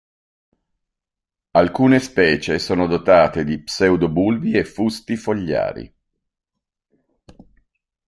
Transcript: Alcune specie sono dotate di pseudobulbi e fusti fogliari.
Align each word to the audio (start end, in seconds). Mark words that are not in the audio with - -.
Alcune 1.51 1.99
specie 1.99 2.57
sono 2.57 2.87
dotate 2.87 3.43
di 3.43 3.59
pseudobulbi 3.61 4.53
e 4.57 4.63
fusti 4.65 5.15
fogliari. 5.15 5.93